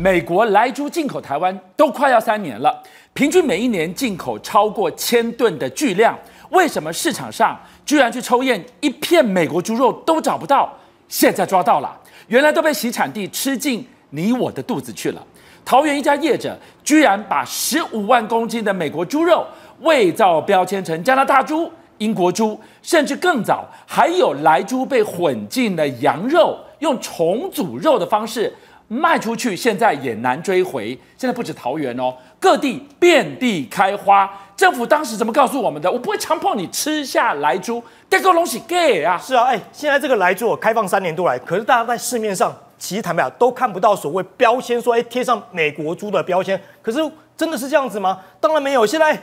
[0.00, 10.72] 美国莱猪进口台湾都快要三年了，平均每一年进口超过千吨的巨量，为什么市场上居然去抽验一片美国猪肉都找不到？
[11.06, 11.94] 现在抓到了，
[12.28, 15.22] 原来都被洗产地吃进你我的肚子去了。
[15.66, 19.46] 桃园一家业者居然把十五万公斤的美国猪肉
[19.80, 28.50] 伪造标签成加拿大猪、英国猪，甚至更早还有莱猪被混进了羊肉，用重组肉的方式
[28.92, 30.88] 卖出去，现在也难追回。
[31.16, 34.28] 现在不止桃园哦，各地遍地开花。
[34.56, 35.88] 政府当时怎么告诉我们的？
[35.88, 39.16] 我不会强迫你吃下来猪，这个东西 gay 啊！
[39.16, 46.60] 是啊，哎，现在这个来猪开放三年多来，可是大家在市面上其实坦白讲都看不到所谓标签，说哎贴上美国猪的标签。
[46.82, 46.98] 可是
[47.36, 48.18] 真的是这样子吗？
[48.40, 48.84] 当然没有。
[48.84, 49.16] 现在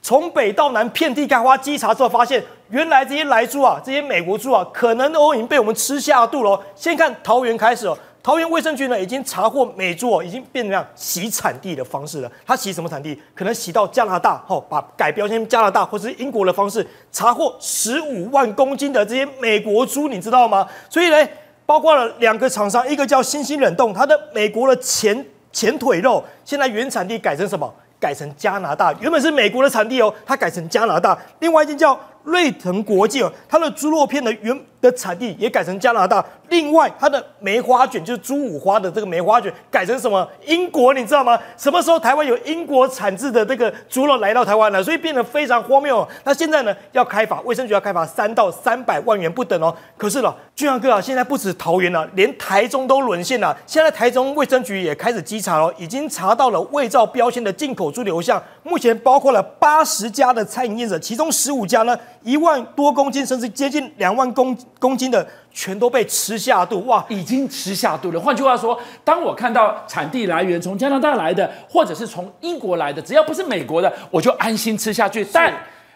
[0.00, 6.58] 从北到南遍地开花，稽查之后发现，原来这些来猪啊，这些美国猪啊，可能都已经被我们吃下肚了。
[6.74, 7.96] 先看桃园开始哦。
[8.22, 12.30] 桃园卫生局呢，已经查获美猪哦，已经变成洗产地的方式了。
[12.46, 13.18] 它洗什么产地？
[13.34, 20.66] 可能洗到加拿大，吼，把改标签加拿大或是英国的方式查获十五万公斤的这些美国猪，你知道吗？
[20.90, 21.28] 所以呢，
[21.64, 27.72] 包括了两个厂商，一个叫新兴冷冻，它的美国的前前腿肉，现在原产地改成什么？
[27.98, 31.18] 改成加拿大，原本是美国的产地哦，它改成加拿大。
[31.40, 36.24] 另外一间叫瑞腾国际哦，它的猪肉片的原的产地也改成加拿大。
[36.48, 40.28] 另外，它的梅花卷就是猪五花的这个梅花卷改成什么？
[40.46, 41.38] 英国，你知道吗？
[41.56, 44.82] 什么时候台湾有英国产制的这个猪肉来到台湾了？
[44.82, 46.06] 所以变得非常荒谬。
[46.24, 49.72] 那现在呢，要开罚，卫生局要开罚三到三百万元不等哦。
[49.96, 53.56] 可是了，俊阳哥啊，现在不止桃园了，连台中都沦陷了。
[53.66, 65.24] 现在台中卫生局也开始稽查了，已经查到了伪造标签的进口猪流向，目前包括了八十家的餐饮业者，其中十五家呢，一万多公斤，甚至接近两万公公斤的。
[65.52, 67.04] 全都被吃下肚哇！
[67.08, 68.20] 已经吃下肚了。
[68.20, 75.26] 换句话说，当我看到产地来源从加拿大来的，或者是从英国来的，只要不是美国的，我就安心吃下去。
[75.32, 75.52] 但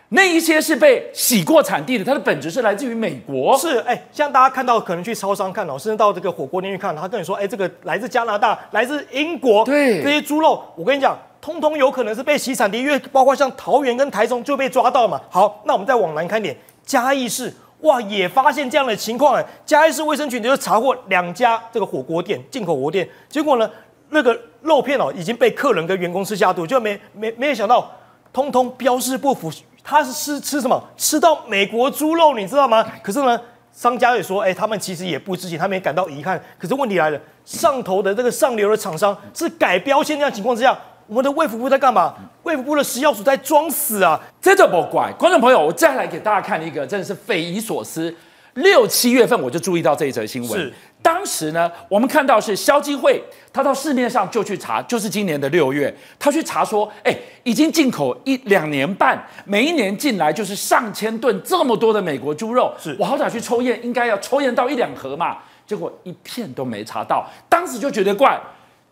[0.09, 3.57] 那一些是被洗过产地的，它的本质是来自于美国。
[3.57, 15.20] 是哎，像大家看到，可能去超商看到，甚至到这个火锅店去看，他跟你说，哎，这个来自加拿大，来自英国，对这些猪肉，我跟你讲，通通有可能是被洗产地，因为包括像桃园跟台中就被抓到嘛。
[15.31, 17.55] 好，那我们再往南看点，嘉义市。
[17.84, 19.45] 哇，也发现这样的情况哎！
[19.64, 23.70] 嘉义市卫生局就查获两家这个火锅店，进口火锅店，结果呢，
[24.08, 27.90] 那个肉片哦已经被客人跟员工吃下肚，就没没没有想到，
[28.33, 29.52] 通通标示不符，
[29.83, 30.83] 他是吃吃什么？
[30.96, 32.83] 吃到美国猪肉，你知道吗？
[33.02, 33.39] 可是呢，
[33.70, 36.42] 商家也说，哎，他们其实也不知情，他们也感到遗憾。
[36.58, 40.78] 可是问题来了，上头的这个上流的厂商是改标签这样情况之下。
[41.07, 42.15] 我们的卫福部在干嘛？
[42.42, 44.20] 卫福部的食药署在装死啊！
[44.41, 45.13] 这就不怪。
[45.19, 48.15] 观众朋友，我再来给大家看一个，真的是匪夷所思。
[48.55, 50.53] 六七月份我就注意到这一则新闻。
[50.53, 50.73] 是，
[51.03, 53.20] 当时呢，我们看到是消基会，
[53.53, 62.73] 他到市面上就去查，就是今年的六月，他去查说，哎，已经进口一两年半，每一年进来就是上千吨这么多的美国猪肉。
[62.79, 68.41] 是我好想去抽验，应该要抽验到一两盒嘛，结果一片都没查到，当时就觉得怪。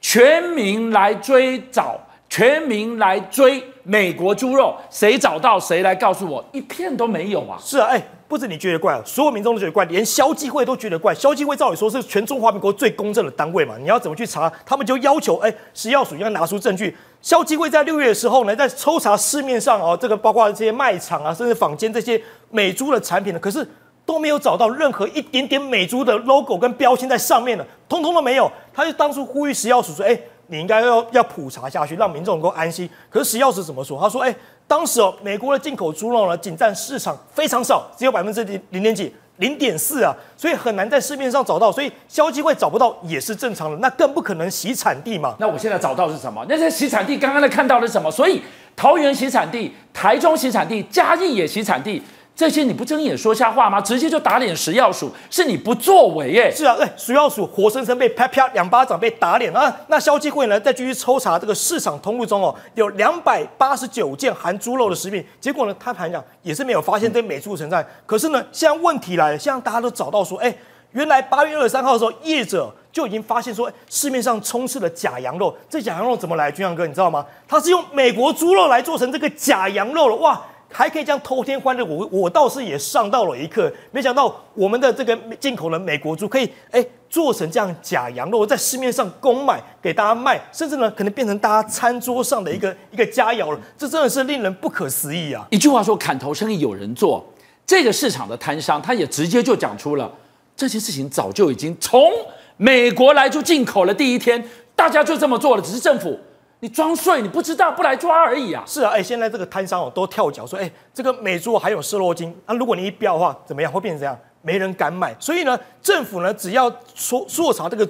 [0.02, 1.98] 全民来追找，
[2.28, 7.56] 全民来追美国猪肉，谁找到谁来告诉我，一片都没有啊！
[7.58, 11.14] 是啊，哎，不止你觉得怪，所有民众都觉得怪，连消基会都觉得怪。
[11.14, 14.52] 消基会照理说是全中华民国最公正的单位嘛，你要怎么去查？
[14.66, 16.94] 他们就要求，哎，食药署要拿出证据。
[17.20, 22.20] 消基会在六月的时候呢，在抽查市面上哦，这个包括这些卖场啊，甚至坊间这些
[22.50, 23.64] 美猪的产品呢，可是
[24.04, 28.50] 都没有找到任何一点点美猪的 logo 跟标签在上面的，通通都没有。
[28.74, 30.18] 他就当初呼吁食药署说：“哎，
[30.48, 33.98] 你应该要要普查下去，让民众能够安心。”可是食药署怎么说？
[34.00, 34.34] 他说：“哎，
[34.66, 41.70] 当时哦，美国的进口猪肉呢，仅占市场非常少，只有百分之零零点几，零点四啊，所以很难在市面上找到。
[41.70, 45.36] 所以消基会找不到也是正常的，那更不可能洗产地嘛。
[45.38, 46.44] 那我现在找到是什么？
[46.48, 48.10] 那些洗产地刚刚在看到的是什么？
[48.10, 48.42] 所以
[48.74, 52.02] 桃园洗产地、台中洗产地、嘉义也洗产地。”
[52.34, 53.78] 这些你不睁眼说瞎话吗？
[53.78, 56.50] 直接就打脸食药署，是你不作为耶！
[56.50, 59.72] 是啊，哎，食药署活生生被啪啪两巴掌被打脸啊！
[59.88, 67.86] 那消基会呢，再继续抽查这个市场通路中哦，有两百八十九件含猪肉的食品，结果呢，他盘讲也是没有发现这美猪存在。
[68.06, 70.52] 可是呢，现在问题来了，现在大家都找到说，哎，
[70.92, 75.54] 原来八月二十三号的时候，业者就已经发现说，市面上充斥了假羊肉。
[75.68, 76.50] 这假羊肉怎么来？
[76.50, 77.26] 君阳哥，你知道吗？
[77.46, 80.42] 他是用美国猪肉来做成这个假羊肉了，哇！
[80.72, 83.72] 还可以这样偷天换日，我我倒是也上到了一课。
[83.90, 93.60] 没想到我们的这个进口的美国猪可以哎做成这样假羊肉，在市面上公卖给大家卖，甚至呢可能变成大家餐桌上的一个一个佳肴了。
[93.76, 95.46] 这真的是令人不可思议啊！
[95.50, 97.24] 一句话说，砍头生意有人做，
[97.66, 100.10] 这个市场的摊商他也直接就讲出了
[100.56, 102.10] 这件事情早就已经从
[102.56, 104.42] 美国来就进口了第一天。
[104.74, 106.18] 大家就这么做了，只是政府
[106.62, 108.62] 你装睡，你不知道不来抓而已啊。
[108.64, 114.16] 是啊，哎，现在这个摊商哦都跳脚说，哎，这个美猪还有瘦肉精，那、啊、如果你一标的话，怎么样会变成这样？
[114.42, 115.12] 没人敢买。
[115.18, 117.88] 所以呢，政府呢只要说说查这个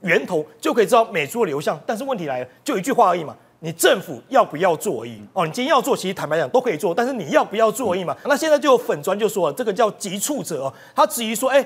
[0.00, 1.78] 源头，就可以知道美猪的流向。
[1.84, 3.36] 但是问题来了，就一句话而已嘛。
[3.60, 5.44] 你政府要不要做而已哦？
[5.44, 8.16] 你今天要做，其实坦白讲都可以做，但是你要不要做而已嘛？
[8.24, 11.62] 那现在就有粉砖就说了，这个叫急促者哦，他质疑说，哎，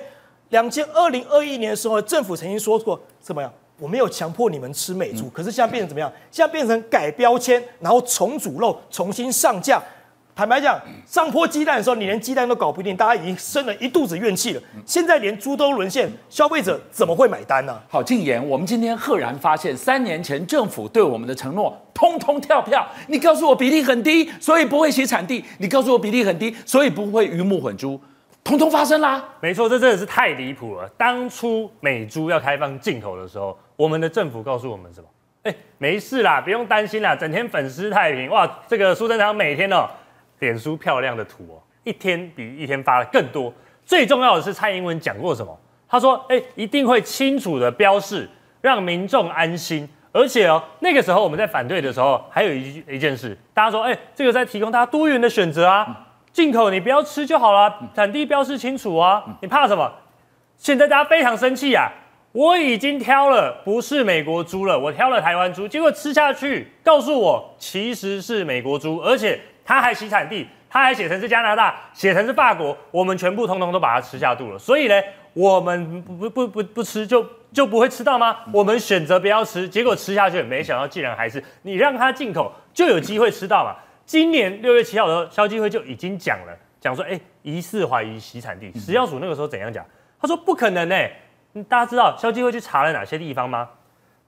[0.48, 3.52] 两千二零二一年的时候，政府曾经说过怎么样？
[3.78, 6.12] 我没有强迫你们吃美猪，可是现在变成怎么样？
[6.30, 9.80] 现在变成改标签，然后重组肉，重新上架。
[10.34, 14.62] 坦白讲，上坡鸡蛋的时候，你连鸡蛋都搞不定，大家已经生了一肚子怨气了。
[14.86, 17.76] 现在连猪都沦陷，消费者怎么会买单呢？
[17.88, 22.86] 好，静言，我们今天赫然发现，三年前政府对我们的承诺，通通跳票。
[23.08, 28.00] 你告诉我比例很低，所以不会写产地；你告诉我比例很低，所以不会鱼目混珠，
[28.44, 29.28] 通通发生啦。
[29.40, 30.88] 没错，这真的是太离谱了。
[30.96, 35.06] 当初美猪要开放进口的时候，我们的政府告诉我们什么？
[35.44, 38.28] 哎，没事啦，不用担心啦，整天粉丝太平。
[38.28, 39.88] 哇，这个苏贞昌每天哦。
[40.40, 43.54] 脸书漂亮的图哦，一天比一天发的更多。
[43.84, 45.56] 最重要的是，蔡英文讲过什么？
[45.88, 48.28] 他说：“哎，一定会清楚的标示，
[48.60, 49.88] 让民众安心。
[50.10, 59.92] 而且哦，那个时候我们在反对的时候，还有一一件事，大家说：哎，这个在提供大家多元的选择啊，进口你不要吃就好了，产地标示清楚啊，你怕什么？
[60.56, 61.88] 现在大家非常生气啊！
[62.32, 69.38] 我已经挑了不是美国猪了，我挑了台湾猪，结果吃下去，告诉我其实是美国猪，而且。”
[69.68, 74.58] 它还洗产地，它还写成是加拿大，写成是法国，我们全部通通都把它吃下肚了。
[74.58, 74.94] 所以呢，
[75.34, 77.22] 我们不不不不不吃就
[77.52, 78.38] 就不会吃到吗？
[78.50, 83.76] 我们选择不要吃，结果吃下去，没想到竟然还是你让它进口就有机会吃到嘛。
[84.06, 88.72] 今年六月七号的时候，消基会就已经讲了，讲说，哎，疑似怀疑洗产地。
[88.80, 89.84] 食药署那个时候怎样讲？
[90.18, 90.96] 他说不可能呢。
[91.64, 93.68] 大家知道消基会去查了哪些地方吗？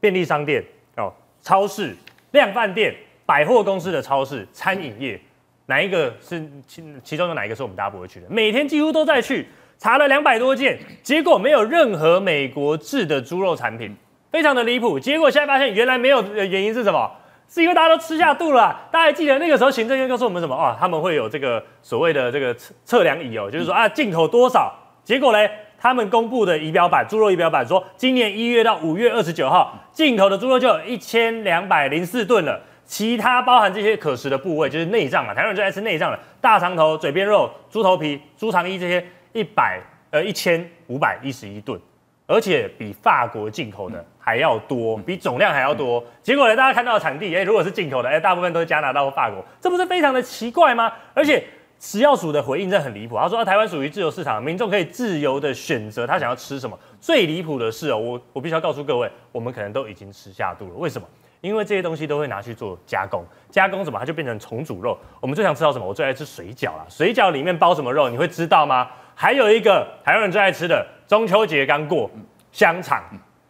[0.00, 0.64] 便利商店
[0.96, 1.12] 哦，
[1.42, 1.94] 超市、
[2.32, 2.94] 量贩店、
[3.26, 5.20] 百货公司的超市、餐饮业。
[5.66, 8.26] 哪一个是其其中有哪一个是我们大家不会去的？
[8.28, 9.46] 每天几乎都在去
[9.78, 13.94] 查了两百多件，结果没有任何美国制的猪肉产品，
[14.32, 14.98] 非常的离谱。
[14.98, 17.10] 结果现在发现原来没有的原因是什么？
[17.48, 18.88] 是因为大家都吃下肚了。
[18.90, 20.76] 大家还记得那个时候行政院告诉我们什么啊？
[20.78, 24.72] 他们会有这个所谓的这个测测量仪哦，就是说啊进口多少？
[25.04, 25.38] 结果呢，
[25.80, 32.60] 他们公布的仪表板猪肉仪表板说，今年一月到五月二十九号进口的猪肉就有一千两百零四吨了。
[32.84, 39.80] 其他包含这些可食的部位，就是内脏嘛，台湾人最爱吃内脏了，大肠头、嘴边肉、猪头皮、猪肠衣这些一百
[40.10, 41.80] 呃一千五百一十一吨，
[42.26, 46.04] 而且比法国进口的还要多，比总量还要多。
[46.20, 50.92] 结果呢，大家看到的产地，哎，如果是进口的，哎，大部分都是加拿大或法国，这不是非常的奇怪吗？
[51.14, 51.44] 而且
[51.80, 56.78] 食药署的回应真的很离谱，他说台湾属于自由市场，民众可以自由的选择他想要吃什么。
[57.00, 61.08] 最离谱的是哦，我我必须要告诉各位，我们可能都已经吃下肚了，为什么？
[61.40, 64.96] 因为这些东西都会拿去做加工，加工什么，它就变成重组肉。
[65.22, 65.86] 我们最想吃到什么？
[65.86, 66.84] 我最爱吃水饺啦。
[66.86, 68.10] 水饺里面包什么肉？
[68.10, 68.86] 你会知道吗？
[69.14, 72.10] 还有一个台湾人最爱吃的，中秋节刚过，
[72.52, 73.02] 香肠。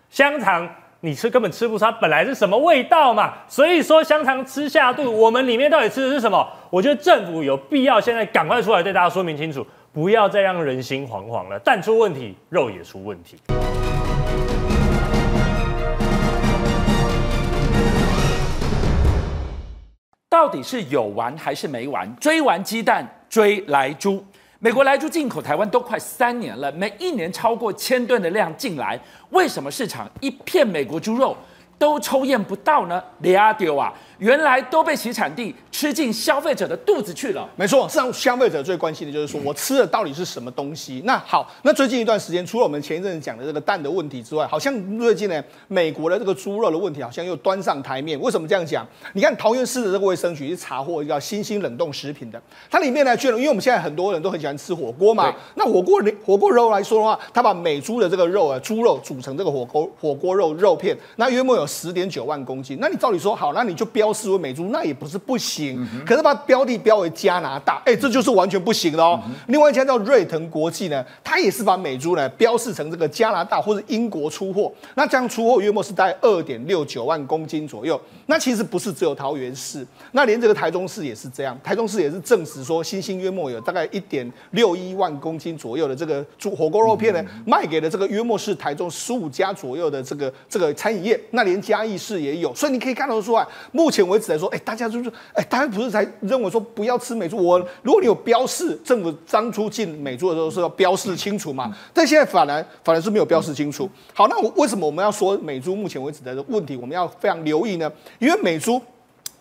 [0.08, 0.68] 香肠
[1.02, 3.32] 你吃根本吃不出它本来是什么味道嘛。
[3.48, 6.46] 所以说香肠吃下肚，我们里面到底吃的是什么？
[6.68, 11.58] 我觉得政府有必要现在赶快出来对大家说明清楚，不要再让人心惶惶了。
[11.60, 13.38] 蛋出问题，肉也出问题。
[20.28, 22.14] 到底是有完还是没完？
[22.16, 24.24] 追完鸡蛋，追来猪。
[24.62, 29.00] 美国来猪进口台湾都快三年了，每一年超过千吨的量进来，
[29.30, 31.34] 为什么市场一片美国猪肉
[31.78, 33.02] 都抽验不到呢？
[33.22, 33.90] 抓到啊！
[34.20, 37.48] 原来都被洗产地吃进消费者的肚子去了。
[37.56, 41.02] 没错，实际上消费者最关心的就是说我吃的到底是什么东西。
[41.04, 48.20] 那好，那最近一段时间，除了我们前一阵子讲的这个蛋的问题之外，好像最近呢，美国的这个猪肉的问题好像又端上台面。
[48.20, 48.86] 为什么这样讲？
[49.14, 62.76] 你看桃园市的这个卫生局是查获一个叫新兴冷冻食品的，它里面呢，居然因为我们现在很多人都很喜欢吃火锅嘛，那火锅火锅肉来说的话，它把美猪的这个肉啊，猪肉煮成这个火锅火锅肉肉片，那约莫有十点九万公斤。
[62.80, 69.20] 那你照理说好，那你就标示为美猪，那也不是不行，可是把标的标为加拿大，哎、这就是完全不行的哦。
[69.46, 78.00] 另外一家叫瑞腾国际呢，它也是把美猪呢标示成这个加拿大或者英国出货，那这样出货约莫是大概二点六九万公斤左右。
[78.26, 93.99] 那其实不是只有桃园市，那连这个台中市也是这样，台中市也是证实说，新兴约莫有大概一点六一万公斤左右的这个猪火锅肉片呢，卖给了这个约莫是台中十五家左右的这个这个餐饮业，那连嘉义市也有，所以你可以看得出来，目前。
[94.00, 97.36] 前为止来说，哎，大家就是，哎，大家不是才认为说不要吃美猪？
[97.36, 101.76] 我如果你有标示，政府当初进美猪的时候是要标示清楚嘛？
[101.92, 103.88] 但现在反而反而是没有标示清楚。
[104.14, 107.90] 好，那我为什么我们要说美猪目前为止的问题，我们要非常留意呢？
[108.18, 108.80] 因为美猪。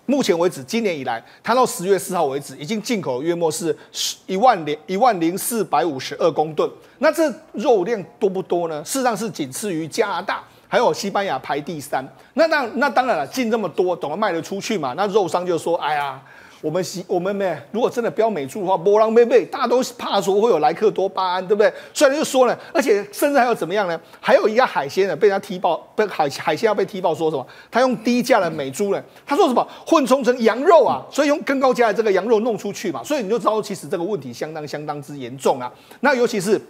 [0.05, 6.67] 目前为止，今年以来，它到十月四号为止，已经进口约莫是十一万零一万零四百五十二公吨。
[6.97, 8.83] 那这肉量多不多呢？
[8.83, 12.01] 事实上是仅次于加拿大，还有西班牙排第三。
[12.35, 14.93] 那那那当然了，进这么多，总要卖得出去嘛。
[14.95, 16.21] 那肉商就说：“哎呀。”
[16.61, 21.71] 我们喜我们没，如果真的标美猪的话，波浪贝贝，大家都怕说会有莱克多巴胺，对不对？
[21.93, 23.97] 虽然就说了，而且甚至还有怎么样呢？
[24.19, 27.47] 还有一个海鲜呢，被人家踢爆，被海海鲜要被踢爆说什么？
[27.71, 29.01] 他用低价的美猪呢？
[29.25, 29.65] 他说什么？
[29.87, 35.71] 混充成羊肉啊，所以用更高价的这个羊肉弄出去嘛，所以你就知道其实这个问题相当相当之严重啊。
[36.01, 36.61] 那尤其是。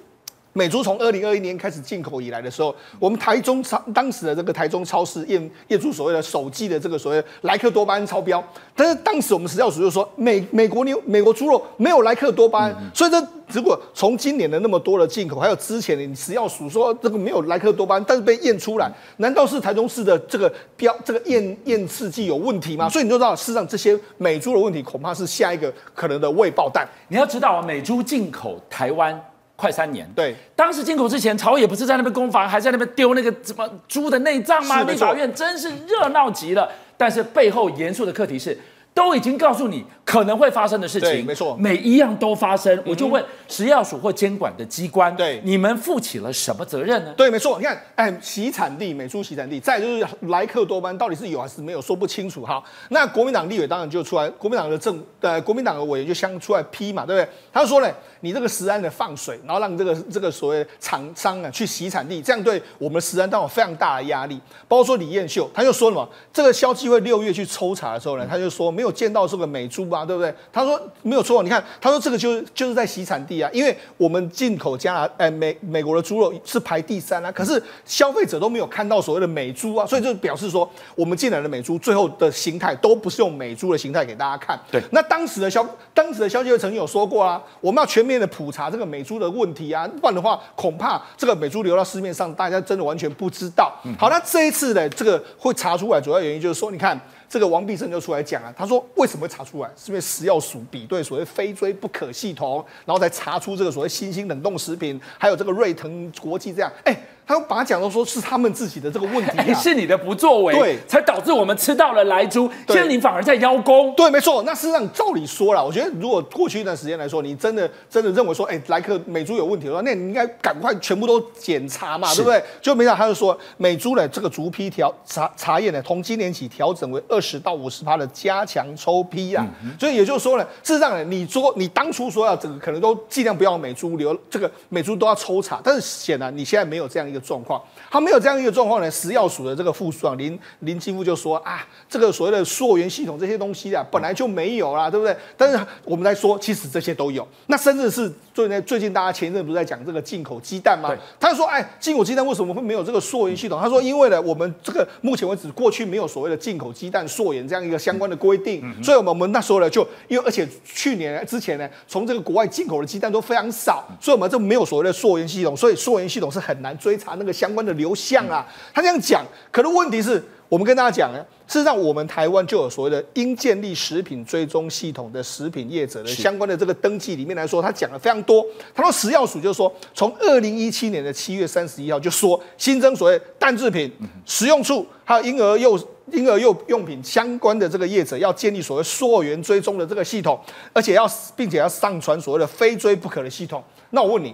[0.54, 8.44] 美猪从二零二一年开始进口以来的时候，我们台中超当时的这个台中超市验验出所谓的首剂的这个所谓莱克多巴胺超标，
[8.76, 22.90] 但是当时我们食药署就说美美国牛美国猪肉没有莱克多巴胺，嗯嗯，所以这如果从今年的那么多的进口，还有之前的食药署说这个没有莱克多巴胺，但是被验出来，难道是台中市的这个标这个验验试剂有问题吗？
[22.90, 26.88] 所以你就知道，事实上这些美猪的问题恐怕是下一个可能的未爆弹。
[27.08, 29.20] 你要知道啊，美猪进口台湾。
[29.60, 34.84] 快三年，对，当时进口之前，朝野不是在那边攻防，还在那边丢那个什么猪的内脏吗？
[34.84, 36.70] 立法院真是热闹极了。
[36.96, 38.58] 但是背后严肃的课题是。
[38.92, 47.14] 都已经告诉你可能会发生的事情，没错，每一样都发生，我就问食药署或监管的机关，对，你们负起了什么责任呢？
[47.16, 52.44] 对，没错，你看，哎，洗产地美猪洗产地，再就是莱克多巴胺到底是有还是没有，说不清楚。
[52.44, 57.30] 哈，那国民党立委当然就出来，国民党的政呃，国民党的委员就相出来批嘛，对不对？
[57.54, 57.90] 他就说呢，
[58.20, 64.40] 你这个食安的放水，然后让这个这个所谓厂商啊去洗产地，这样对我们食安当有非常大的压力。
[64.68, 68.90] 包括说李彦秀，他就说了嘛，这个消基会六月去抽查的时候呢，他就说没有。
[69.00, 70.34] 见到这个美猪吧，对不对？
[70.52, 84.60] 他说没有错，你看，他说这个就是就是在洗产地啊，因为我们进口加拿哎美美国的猪肉是排第三啊，可是消费者都没有看到所谓的美猪啊，所以就表示说我们进来的美猪最后的形态都不是用美猪的形态给大家看。
[84.70, 93.72] 对，那当时的消当时的消基会曾经有说过啊，我们要全面的普查这个美猪的问题啊，不然的话恐怕这个美猪流到市面上，大家真的完全不知道。
[94.00, 97.00] 好，那这一次呢这个会查出来，主要原因就是说，你看。
[97.30, 99.70] 这个王必胜就出来讲啊，他说为什么会查出来？
[99.78, 107.00] 是因为食药署比对所谓非追不可系统，然后才查出这个所谓新兴冷冻食品，还有这个瑞腾国际这样，哎。
[107.30, 112.50] 他把他讲到说是他们自己的这个问题，是你的不作为，对，才导致我们吃到了莱猪。
[112.68, 114.42] 现在你反而在邀功，对，没错。
[114.42, 122.44] 那事实上照理说了，我觉得如果过去一段时间来说，你真的真的认为说，哎，莱克美猪有问题的话，那你应该赶快全部都检查嘛，对不对？
[122.64, 129.48] 就没想到他就说，美猪的这个逐批调查查验呢，从今年起调整为二十到五十趴的加强抽批啊。
[129.64, 137.20] 嗯、所以也就是说呢，事实上呢，你说你当初说要这个可能都尽量不要美猪留这个美猪都要抽查，但是显然你现在没有这样一个。
[137.20, 137.62] 状况，
[137.92, 138.90] 他没有这样一个状况呢。
[138.90, 145.16] 食药署的这个副署长林林金夫就说啊，这个所谓的溯源系统这些东西啊，本来就没有啦，对不对？
[145.38, 147.28] 但是我们来说，其实这些都有。
[147.48, 150.96] 那甚至是最近最近大家前一阵不是在讲这个进口鸡蛋吗？
[151.20, 153.60] 他就说，哎，进口鸡蛋为什么会没有这个溯源系统？
[153.62, 167.16] 他说，因为呢，我们这个目前为止过去没有所谓的进口鸡蛋溯源这样一个相关的规定，所以我们我们那时候呢，就因为而且去年之前呢，从这个国外进口的鸡蛋都非常少，所以我们就没有所谓的溯源系统，所以溯源系统是很难追查。
[167.16, 178.44] 那个相关的流向啊，他这样讲，可能问题是我们跟大家讲呢，事实上我们台湾就有所谓的应建立食品追踪系统的食品业者的相关的这个登记里面来说，他讲了非常多。
[178.74, 183.92] 他说食药署就是说，从二零一七年的七月三十一号就说新增所谓蛋制品、
[184.26, 185.80] 食用醋还有婴儿幼
[186.12, 190.40] 婴儿幼用品相关的这个业者要建立所谓溯源追踪的这个系统，
[190.74, 193.64] 而且要并且要上传所谓的非追不可的系统。
[193.92, 194.34] 那我问你。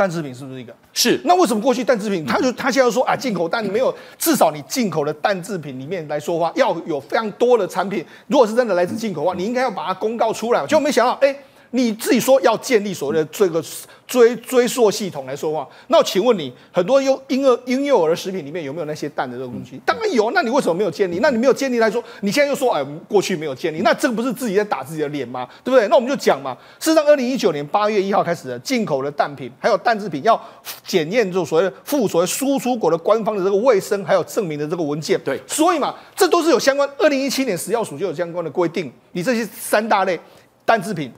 [0.00, 0.74] 蛋制品是不是一个？
[0.94, 1.20] 是。
[1.24, 10.66] 那为什么过去蛋制品，他就他现在说啊，进口蛋没有，至少你进口的蛋制品里面来说话，要有非常多的产品，如果是真的来自进口的话，你应该要把它公告出来。
[10.66, 11.36] 结果没想到，哎，
[11.70, 13.62] 你自己说要建立所谓的这个。
[14.10, 19.80] 追追溯系统来说话，那我请问你，很多幼婴儿婴幼儿的食品里面有没有那些蛋的这个东西？
[19.86, 21.20] 当然有，那你为什么没有建立？
[21.20, 25.48] 那你没有建立来说，你现在又说，哎，过去没有建立，那这个不是自己在打自己的脸吗？
[25.62, 25.86] 对不对？
[25.86, 30.36] 那我们就讲嘛，事实上，二零一九年八月一号开始的进口的蛋品，还有蛋制品要
[30.84, 35.20] 检验，就所谓附所谓输出国的官方的这个卫生还有证明的这个文件。
[35.20, 36.90] 对，所以嘛，这都是有相关。
[36.98, 40.18] 二零一七年食药署就有相关的规定，你这些三大类
[40.64, 41.12] 蛋制品。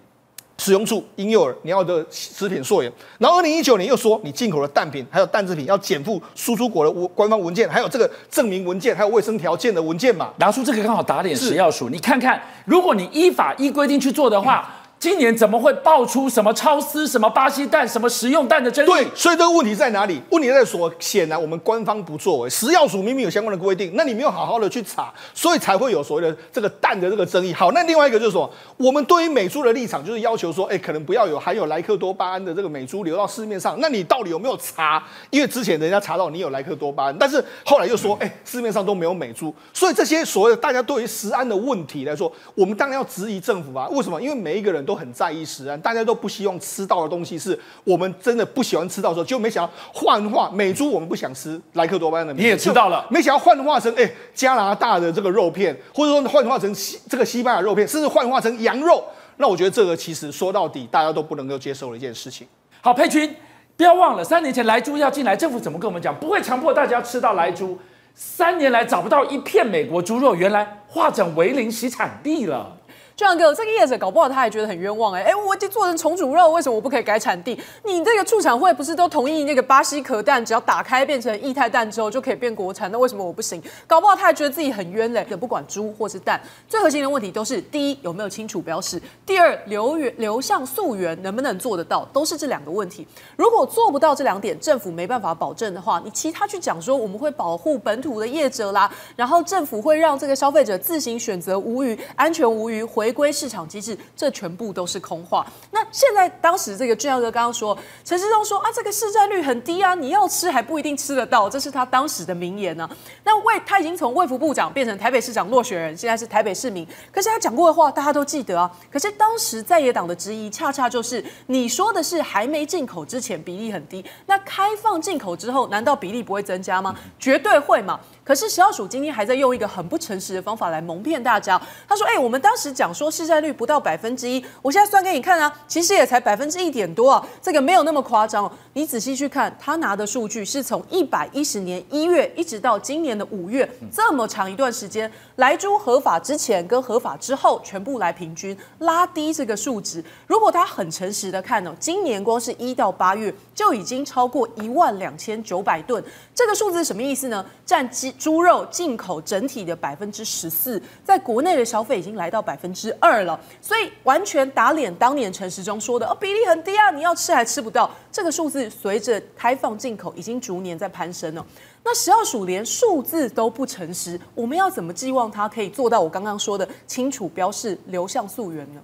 [0.59, 2.93] 食用处、婴幼儿，你要的食品溯源。
[3.19, 10.31] 然后二零一九年又说，你进口的蛋品还有蛋制品要减负输出国的官方文件，还有这个证明文件，还有卫生条件的文件嘛？
[10.39, 14.69] 拿出这个刚好打脸食药署，你看看，如果你依法依规定去做的话。
[14.77, 18.89] 嗯今年怎么会爆出什么超丝、什么巴西蛋、什么食用蛋的争议？
[18.89, 20.23] 对，所以这个问题在哪里？
[20.31, 27.53] 问题在说，显然我们官方不作为，食药署明明有相关的规定，那你没有好好的去查，所以才会有所谓的这个蛋的这个争议。
[27.53, 33.77] 好，那另外一个就是说，我们对于美猪的立场就是要求说，哎，可能不要有含有莱克多巴胺的这个美猪流到市面上。
[33.81, 35.03] 那你到底有没有查？
[35.31, 39.53] 因为之前人家查到你有莱克多巴胺，但是后来又说，哎，市面上都没有美猪。
[39.75, 43.89] 所以这些所谓的大家对于食安的问题来说，我们当然要质疑政府啊。
[43.91, 44.23] 为什么？
[44.23, 45.81] 因为每一个人都很在意食安。
[45.81, 59.05] 大家都不希望吃到的东西是我们真的不喜欢吃到的时候，就没想到幻化美猪，我们不想吃莱克多巴胺的，你也吃到了，没想到幻化成哎加拿大的这个肉片，或者说幻化成西这个西班牙肉片，甚至幻化成羊肉。
[59.39, 62.47] 那我觉得这个其实说到底，大家都不能够接受的一件事情。
[62.81, 63.35] 好，佩君，
[63.77, 66.15] 不要忘了，三年前莱猪要进来，政府怎么跟我们讲？
[66.15, 67.79] 不会强迫大家吃到莱猪。
[68.15, 72.77] 三年来找不到一片美国猪肉，原来化整为零洗产地了。
[73.23, 77.57] 这样哥，这个业者搞不好他还觉得很冤枉哎、哎，我已经做成重组肉，为什么我不可以改产地？
[77.85, 82.91] 你这个畜产会不是都同意那个巴西壳蛋，只要打开变成液态蛋之后就可以变国产？
[82.91, 83.63] 那为什么我不行？
[83.87, 85.25] 搞不好他还觉得自己很冤嘞。
[85.37, 92.05] 不管猪或是蛋，最核心的问题都是：第一，有没有清楚标识；第二，流源流向溯源能不能做得到？
[92.13, 93.07] 都是这两个问题。
[93.37, 103.97] 如果做不到这两点，政府没办法保证的话，你其他去讲说我们会保护本土的业者啦，然后政府会让这个消费者自行选择无鱼、安全无鱼、回归市场机制。
[104.17, 105.47] 这全部都是空话。
[105.71, 112.97] 那现在当时这个俊耀哥刚刚说，陈世忠说啊，这个市占率很低啊，你要吃还不一定吃得到，这是他当时的名言呢、啊。
[113.25, 116.87] 那卫他已经从卫福部长变成台北市长落选人，现在是台北市民。
[117.11, 118.71] 可是他讲过的话，大家都记得啊。
[118.91, 126.97] 可是当时在野党的质疑，恰恰就是你说的是还没进口之前比例很低，那开放进口之后，难道比例不会增加吗？
[127.19, 127.99] 绝对会嘛。
[128.25, 131.61] 可是食药署今天还在用一个很不诚实的方法来蒙骗大家。
[131.89, 138.53] 他说：“哎、我们当时讲说市占率不到百分之一，我现在算给你看啊，其实也才百分之一点多啊，这个没有那么夸张哦。
[138.75, 150.03] 你仔细去看，他拿的数据是从一百一十年一月一直到今年的五月，这么长一段时间，莱猪合法之前跟合法之后全部来平均拉低这个数值。
[150.27, 156.03] 如果他很诚实的看哦，今年光是一到八月就已经超过一万两千九百吨，
[156.35, 157.45] 这个数字什么意思呢？
[157.67, 167.89] 占鸡。”猪肉进口整体的百分之十四，在国内的消费已经来到百分之十二了，所以完全打脸当年陈时中说的哦，比例很低啊，你要吃还吃不到。
[168.11, 171.47] 这个数字随着开放进口已经逐年在攀升了。
[171.85, 178.81] 那食药署连数字都不诚实，我们要怎么寄望它可以做到我刚刚说的清楚标示流向溯源呢？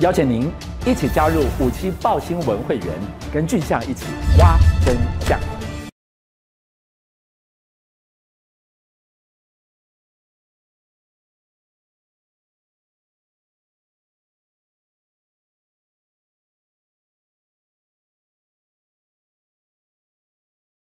[0.00, 0.48] 邀请您
[0.86, 2.86] 一起加入五七报新闻会员，
[3.34, 4.06] 跟俊相一起
[4.38, 5.19] 挖根。